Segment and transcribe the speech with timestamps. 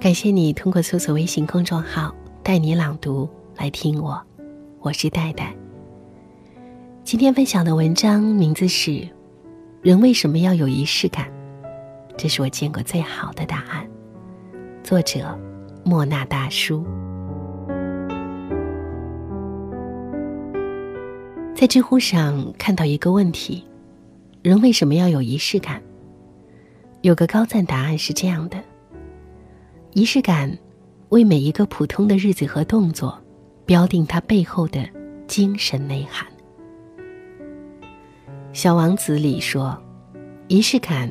[0.00, 4.18] 感谢你通过搜索微信公众号“带你朗读”来听我，
[4.80, 5.54] 我是戴戴。
[7.04, 8.90] 今天分享的文章名字是
[9.82, 11.26] 《人为什么要有仪式感》，
[12.16, 13.86] 这是我见过最好的答案。
[14.82, 15.38] 作者
[15.84, 16.82] 莫那大叔
[21.54, 23.62] 在知乎上看到一个问题：
[24.40, 25.82] 人为什么要有仪式感？
[27.02, 28.56] 有个高赞答案是这样的。
[29.92, 30.56] 仪式感，
[31.08, 33.20] 为每一个普通的日子和动作，
[33.66, 34.88] 标定它背后的
[35.26, 36.24] 精神内涵。
[38.52, 39.76] 《小王子》里说
[40.46, 41.10] ：“仪式感，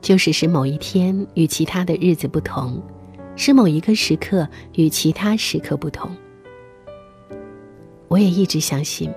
[0.00, 2.80] 就是使某一天与其他的日子不同，
[3.34, 6.08] 使某一个时刻与其他时刻不同。”
[8.06, 9.12] 我也一直相信，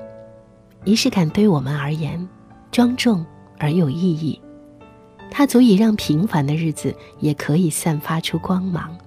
[0.83, 2.27] 仪式感对我们而言，
[2.72, 3.23] 庄重
[3.59, 4.41] 而有意义。
[5.29, 8.97] 它足以让平凡的日子也可以散发出光芒。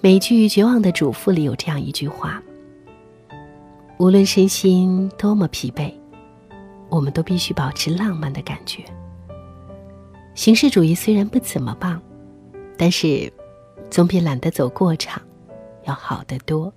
[0.00, 2.40] 美剧《绝望的主妇》里有这样一句话
[3.98, 5.92] ：“无论身心多么疲惫，
[6.88, 8.84] 我们都必须保持浪漫的感觉。
[10.36, 12.00] 形式主义虽然不怎么棒，
[12.76, 13.32] 但是
[13.90, 15.20] 总比懒得走过场
[15.84, 16.72] 要好得多。”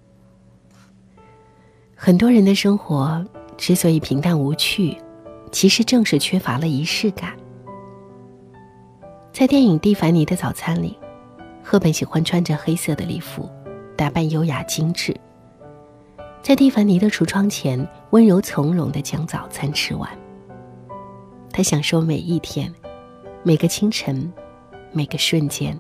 [1.96, 3.24] 很多人的生活
[3.56, 4.98] 之所以平淡无趣。
[5.52, 7.34] 其实正是缺乏了仪式感。
[9.34, 10.98] 在电影《蒂凡尼的早餐》里，
[11.64, 13.50] 赫本喜欢穿着黑色的礼服，
[13.96, 15.16] 打扮优雅精致，
[16.42, 20.10] 在蒂凡尼的橱窗前温柔从容地将早餐吃完。
[21.52, 22.74] 他享受每一天，
[23.44, 24.32] 每个清晨，
[24.92, 25.78] 每个瞬间。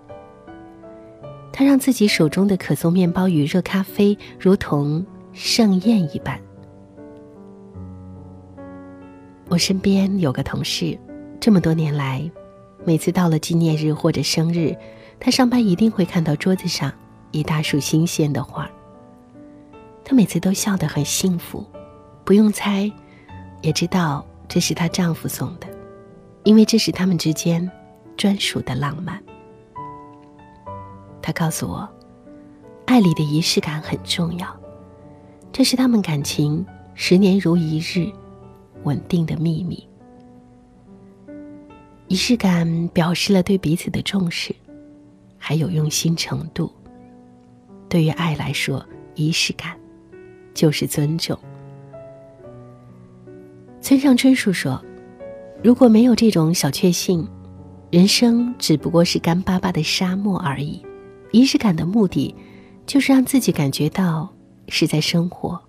[1.53, 6.39] 他让自己手中的可颂面包与热咖啡如同盛宴一般。
[9.51, 10.97] 我身边有个同事，
[11.37, 12.31] 这么多年来，
[12.85, 14.73] 每次到了纪念日或者生日，
[15.19, 16.89] 他上班一定会看到桌子上
[17.31, 18.71] 一大束新鲜的花。
[20.05, 21.65] 她每次都笑得很幸福，
[22.23, 22.89] 不用猜，
[23.61, 25.67] 也知道这是她丈夫送的，
[26.45, 27.69] 因为这是他们之间
[28.15, 29.21] 专属的浪漫。
[31.21, 31.85] 她告诉我，
[32.85, 34.47] 爱里的仪式感很重要，
[35.51, 38.09] 这是他们感情十年如一日。
[38.83, 39.87] 稳定的秘密，
[42.07, 44.55] 仪式感表示了对彼此的重视，
[45.37, 46.71] 还有用心程度。
[47.87, 49.77] 对于爱来说，仪式感
[50.53, 51.37] 就是尊重。
[53.81, 54.83] 村上春树说
[55.63, 57.27] ：“如果没有这种小确幸，
[57.91, 60.81] 人生只不过是干巴巴的沙漠而已。
[61.31, 62.33] 仪式感的目的，
[62.85, 64.31] 就是让自己感觉到
[64.67, 65.59] 是在生活，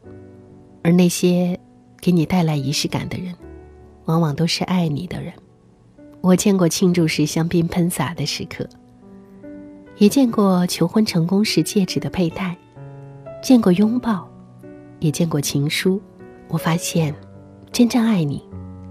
[0.82, 1.58] 而那些……”
[2.02, 3.32] 给你带来仪式感的人，
[4.06, 5.32] 往往都是爱你的人。
[6.20, 8.68] 我见过庆祝时香槟喷洒的时刻，
[9.98, 12.56] 也见过求婚成功时戒指的佩戴，
[13.40, 14.28] 见过拥抱，
[14.98, 16.02] 也见过情书。
[16.48, 17.14] 我发现，
[17.70, 18.44] 真正爱你、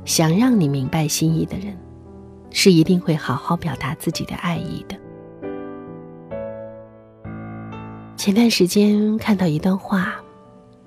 [0.06, 1.78] 想让你明白心意的人，
[2.50, 4.96] 是一定会好好表达自己的爱意的。
[8.16, 10.16] 前段时间看到一段话，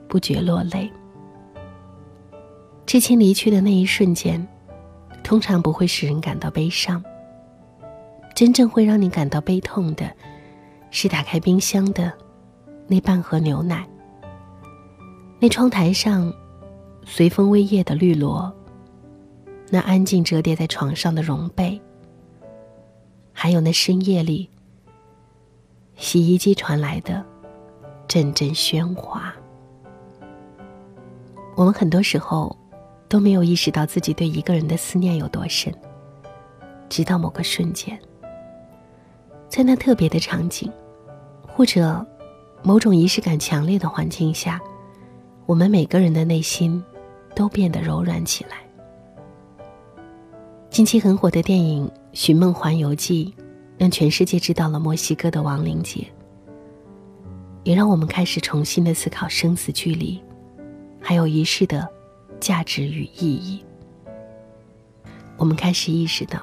[0.09, 0.91] 不觉落泪。
[2.87, 4.47] 至亲离去的那一瞬间，
[5.22, 7.03] 通常不会使人感到悲伤。
[8.34, 10.11] 真正会让你感到悲痛的，
[10.91, 12.12] 是打开冰箱的
[12.87, 13.89] 那半盒牛奶，
[15.41, 16.33] 那窗台上
[17.05, 18.53] 随风微曳的绿萝，
[19.71, 21.81] 那安静折叠在床上的绒被，
[23.33, 24.50] 还有那深夜里
[25.97, 27.25] 洗衣机传来的
[28.06, 29.34] 阵阵喧哗。
[31.56, 32.55] 我们很多时候。
[33.14, 35.72] 都没有意识到自己对一个人的思念有多深，
[36.88, 37.97] 直到某个瞬间，
[39.48, 40.69] 在那特别的场景，
[41.47, 42.04] 或者
[42.64, 44.60] 某种仪式感强烈的环境下，
[45.47, 46.82] 我们每个人的内心
[47.36, 48.56] 都变得柔软起来。
[50.69, 53.32] 近期很火的电影《寻梦环游记》，
[53.78, 56.05] 让全世界知道了墨西哥的亡灵节，
[57.62, 60.20] 也让我们开始重新的思考生死距离，
[61.00, 61.88] 还有仪式的。
[62.40, 63.64] 价值与意义，
[65.36, 66.40] 我们开始意识到，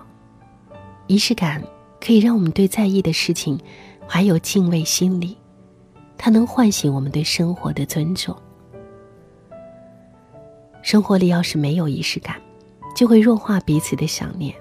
[1.08, 1.62] 仪式感
[2.00, 3.60] 可以让我们对在意的事情
[4.08, 5.38] 怀有敬畏心理，
[6.18, 8.36] 它能唤醒我们对生活的尊重。
[10.82, 12.42] 生活里要是没有仪式感，
[12.96, 14.56] 就会弱化彼此的想念。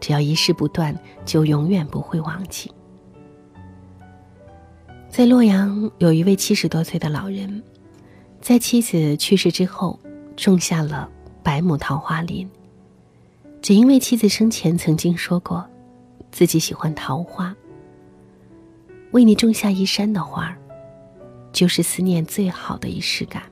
[0.00, 0.94] 只要仪式不断，
[1.24, 2.70] 就永远不会忘记。
[5.08, 7.62] 在洛阳，有一位七十多岁的老人，
[8.40, 9.98] 在妻子去世之后。
[10.44, 11.10] 种下了
[11.42, 12.48] 百亩桃花林，
[13.60, 15.68] 只因为妻子生前曾经说过
[16.30, 17.54] ：“自己喜欢桃花，
[19.10, 20.56] 为你种下一山的花儿，
[21.52, 23.42] 就是思念最好的仪式感。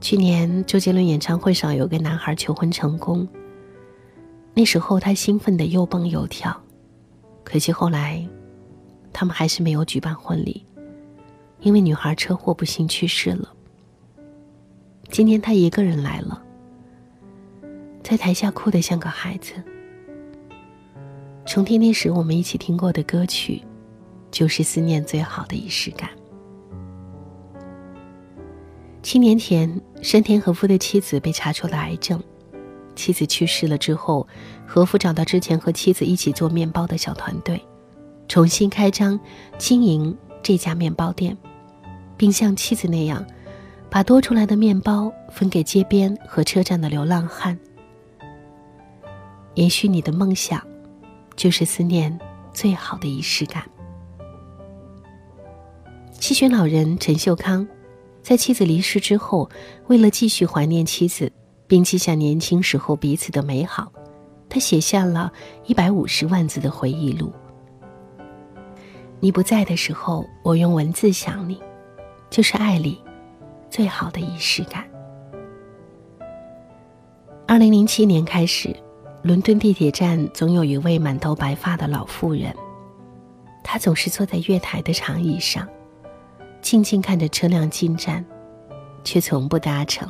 [0.00, 3.26] 去年周杰伦演唱会上，有个男孩求婚成功。
[4.52, 6.54] 那时候他兴奋的又蹦又跳，
[7.42, 8.28] 可惜后来，
[9.10, 10.62] 他们还是没有举办婚礼，
[11.60, 13.48] 因为女孩车祸不幸去世了。
[15.12, 16.42] 今天他一个人来了，
[18.02, 19.52] 在台下哭得像个孩子。
[21.44, 23.62] 重听那时我们一起听过的歌曲，
[24.30, 26.08] 就是思念最好的仪式感。
[29.02, 32.18] 七年前，山田和夫的妻子被查出了癌症。
[32.96, 34.26] 妻子去世了之后，
[34.66, 37.62] 和夫找到之前和妻子一起做面包的小团队，
[38.28, 39.20] 重新开张
[39.58, 41.36] 经营这家面包店，
[42.16, 43.22] 并像妻子那样，
[43.92, 47.56] 把多出来的面包分给街边和车站的流浪汉。
[49.52, 50.66] 也许你的梦想，
[51.36, 52.18] 就是思念
[52.54, 53.62] 最好的仪式感。
[56.12, 57.68] 七旬老人陈秀康。
[58.22, 59.50] 在妻子离世之后，
[59.88, 61.30] 为了继续怀念妻子，
[61.66, 63.92] 并记下年轻时候彼此的美好，
[64.48, 65.30] 他写下了
[65.66, 67.30] 一百五十万字的回忆录。
[69.18, 71.60] 你不在的时候，我用文字想你，
[72.30, 73.02] 就是爱里
[73.72, 74.84] 最好的仪式感。
[77.48, 78.76] 二零零七年开始，
[79.22, 82.54] 伦敦地铁站总有一位满头白发的老妇人，
[83.64, 85.66] 她总是坐在月台的长椅上。
[86.60, 88.22] 静静看着车辆进站，
[89.04, 90.06] 却从不搭乘。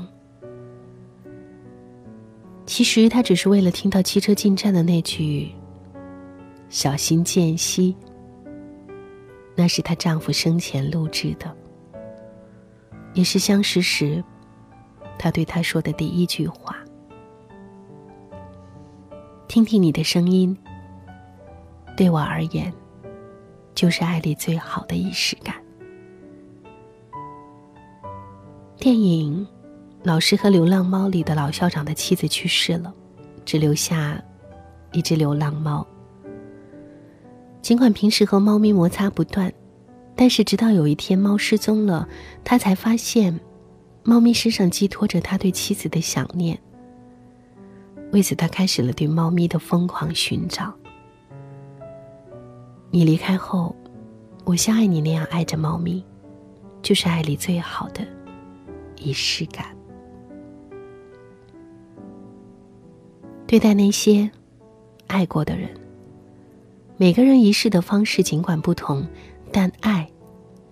[2.66, 5.52] 其实她只是为了听到汽车进站的那句
[6.68, 7.94] “小心间隙”，
[9.54, 11.56] 那是她丈夫生前录制的，
[13.14, 14.22] 也是相识时
[15.18, 16.76] 他对他说的第一句话。
[19.48, 20.56] 听听你的声音，
[21.96, 22.72] 对我而言，
[23.74, 25.54] 就是爱里最好的仪式感。
[28.78, 29.46] 电影
[30.02, 32.92] 《老师和流浪猫》里的老校长的妻子去世了，
[33.44, 34.20] 只留下
[34.92, 35.86] 一只流浪猫。
[37.60, 39.52] 尽管平时和猫咪摩擦不断，
[40.14, 42.08] 但是直到有一天猫失踪了，
[42.44, 43.40] 他才发现，
[44.02, 46.58] 猫咪身上寄托着他对妻子的想念。
[48.12, 50.72] 为此，他开始了对猫咪的疯狂寻找。
[52.90, 53.74] 你离开后，
[54.44, 56.04] 我像爱你那样爱着猫咪，
[56.82, 58.06] 就是爱里最好的。
[58.98, 59.66] 仪式感，
[63.48, 64.30] 对待那些
[65.08, 65.68] 爱过的人，
[66.98, 69.04] 每个人仪式的方式尽管不同，
[69.52, 70.10] 但爱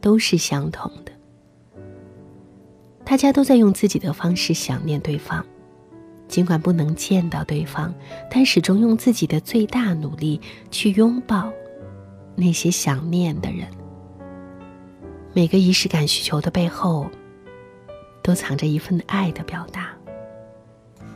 [0.01, 1.13] 都是相同的。
[3.05, 5.45] 大家都在用自己的方式想念对方，
[6.27, 7.95] 尽管不能见到对方，
[8.31, 10.41] 但始终用自己的最大努力
[10.71, 11.53] 去拥抱
[12.35, 13.69] 那些想念的人。
[15.33, 17.09] 每个仪式感需求的背后。
[18.23, 19.89] 都藏着一份爱的表达。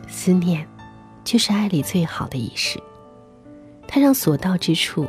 [0.09, 0.67] 思念，
[1.23, 2.81] 就是爱里最好的仪式。
[3.87, 5.07] 它让所到之处，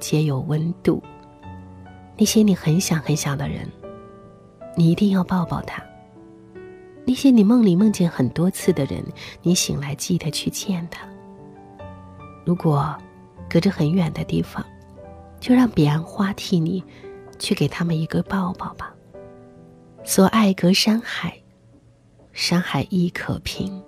[0.00, 1.00] 皆有温度。
[2.16, 3.68] 那些你很想很想的人，
[4.76, 5.82] 你一定要抱抱他。
[7.06, 9.04] 那些你梦里梦见很多次的人，
[9.42, 11.06] 你醒来记得去见他。
[12.44, 12.96] 如果
[13.50, 14.64] 隔着很远的地方，
[15.40, 16.82] 就让彼岸花替你
[17.38, 18.94] 去给他们一个抱抱吧。
[20.02, 21.36] 所爱隔山海，
[22.32, 23.82] 山海亦可平。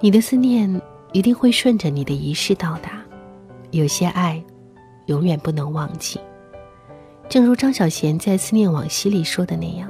[0.00, 0.80] 你的思念
[1.12, 3.02] 一定会顺着你的仪式到达。
[3.72, 4.42] 有些爱，
[5.06, 6.20] 永远不能忘记。
[7.30, 9.88] 正如张小娴在《思念往昔》里说的那样：“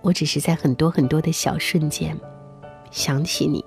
[0.00, 2.18] 我只是在很多很多的小瞬间，
[2.90, 3.62] 想起你，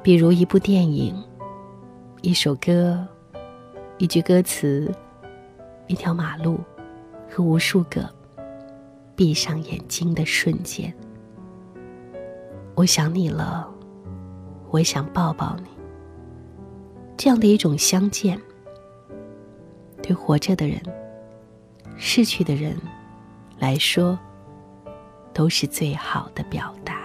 [0.00, 1.20] 比如一部电影，
[2.22, 3.04] 一首歌，
[3.98, 4.88] 一句歌词，
[5.88, 6.60] 一条马路，
[7.28, 8.08] 和无数个。”
[9.16, 10.94] 闭上眼睛的瞬间，
[12.76, 13.68] 我想你了，
[14.70, 15.68] 我想抱抱你。
[17.16, 18.40] 这样的一种相见，
[20.00, 20.80] 对活着的人、
[21.98, 22.74] 逝去的人
[23.58, 24.18] 来说，
[25.34, 26.96] 都是最好的表达。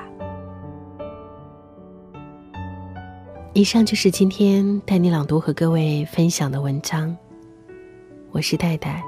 [3.54, 7.16] 以上就是今天带你朗读和各位分享的文章。
[8.32, 9.04] 我是戴戴。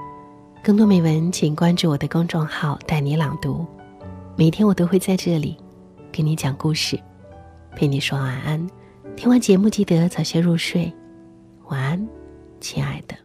[0.63, 3.65] 更多美文，请关注我的公众号“带你朗读”。
[4.36, 5.56] 每天我都会在这里，
[6.12, 7.00] 给你讲故事，
[7.75, 8.68] 陪你说晚安。
[9.15, 10.92] 听完节目记得早些入睡，
[11.68, 12.08] 晚安，
[12.60, 13.25] 亲爱的。